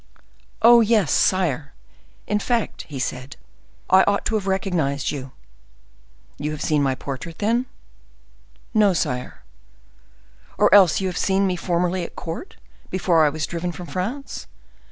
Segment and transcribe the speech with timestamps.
[0.63, 1.73] "Oh, yes, sire;
[2.25, 3.45] in fact," said he,
[3.95, 5.31] "I ought to have recognized you."
[6.39, 7.67] "You have seen my portrait, then?"
[8.73, 9.43] "No, sire."
[10.57, 12.57] "Or else you have seen me formerly at court,
[12.89, 14.47] before I was driven from France?"